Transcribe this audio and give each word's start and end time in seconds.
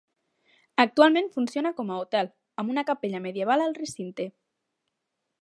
Actualment 0.83 1.29
funciona 1.35 1.73
com 1.81 1.91
a 1.91 1.99
hotel, 2.05 2.31
amb 2.63 2.75
una 2.77 2.85
capella 2.89 3.23
medieval 3.27 3.67
al 3.67 3.79
recinte. 3.83 4.29